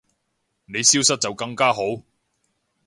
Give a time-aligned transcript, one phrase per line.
[0.65, 2.01] 你消失就更加好